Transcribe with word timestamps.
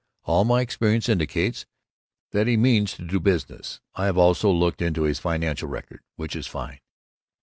All 0.23 0.45
my 0.45 0.61
experience 0.61 1.07
indicates 1.07 1.67
that 2.31 2.47
he 2.47 2.57
means 2.57 2.95
to 2.95 3.05
do 3.05 3.19
business. 3.19 3.81
I 3.93 4.05
have 4.07 4.17
also 4.17 4.49
looked 4.49 4.81
into 4.81 5.03
his 5.03 5.19
financial 5.19 5.69
record, 5.69 6.01
which 6.15 6.35
is 6.35 6.47
fine. 6.47 6.79